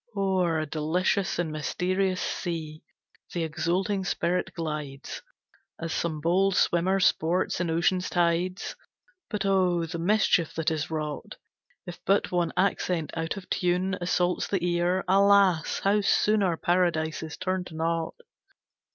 [0.17, 2.81] O'er a delicious and mysterious sea,
[3.35, 5.21] The exulting spirit glides,
[5.79, 8.75] As some bold swimmer sports in Ocean's tides:
[9.29, 11.35] But oh, the mischief that is wrought,
[11.85, 15.03] If but one accent out of tune Assaults the ear!
[15.07, 18.15] Alas, how soon Our paradise is turned to naught!